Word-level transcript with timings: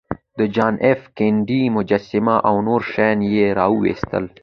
د 0.37 0.39
جان 0.55 0.73
ایف 0.85 1.01
کینیډي 1.17 1.61
مجسمه 1.77 2.35
او 2.47 2.55
نور 2.67 2.81
شیان 2.91 3.19
یې 3.33 3.45
راویستل 3.59 4.25